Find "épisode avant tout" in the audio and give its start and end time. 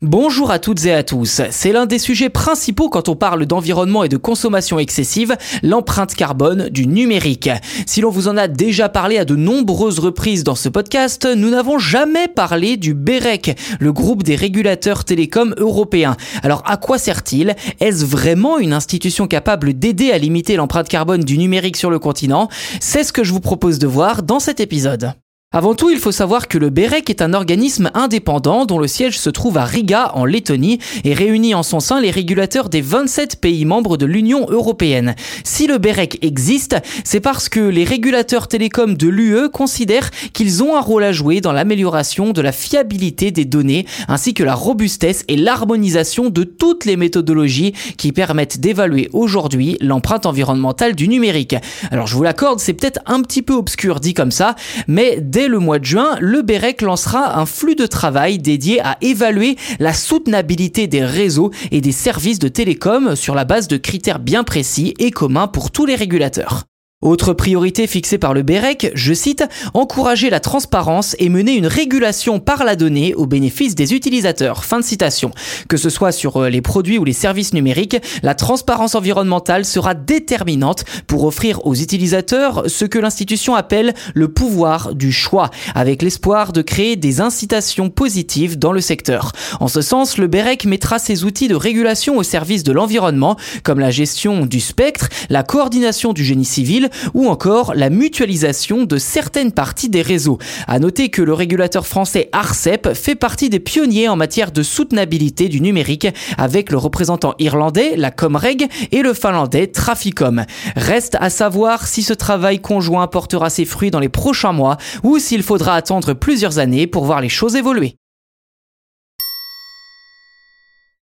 24.60-25.88